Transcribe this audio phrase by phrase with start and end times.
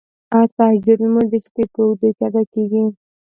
[0.57, 2.83] تهجد لمونځ د شپې په اوږدو کې ادا کیږی.